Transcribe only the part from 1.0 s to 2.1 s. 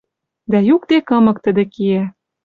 кымык тӹдӹ киӓ...